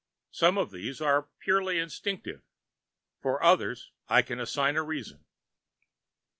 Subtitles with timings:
[0.31, 2.41] Some of these are purely instinctive,
[3.21, 5.25] for others I can assign a reason.